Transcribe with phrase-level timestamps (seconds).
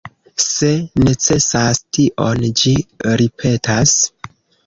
[0.43, 0.69] Se
[1.07, 2.73] necesas tion ĝi
[3.23, 3.93] ripetas.